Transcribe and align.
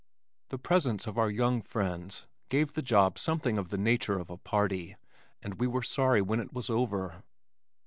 The 0.49 0.57
presence 0.57 1.05
of 1.05 1.19
our 1.19 1.29
young 1.29 1.61
friends 1.61 2.25
gave 2.49 2.73
the 2.73 2.81
job 2.81 3.19
something 3.19 3.59
of 3.59 3.69
the 3.69 3.77
nature 3.77 4.17
of 4.17 4.31
a 4.31 4.37
party 4.39 4.95
and 5.43 5.59
we 5.59 5.67
were 5.67 5.83
sorry 5.83 6.23
when 6.23 6.39
it 6.39 6.51
was 6.51 6.71
over. 6.71 7.21